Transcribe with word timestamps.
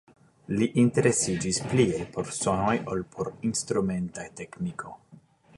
Li 0.59 0.67
interesiĝis 0.83 1.59
plie 1.73 2.01
por 2.17 2.33
sonoj 2.39 2.73
ol 2.95 3.07
por 3.15 3.31
instrumenta 3.51 4.29
tekniko. 4.41 4.99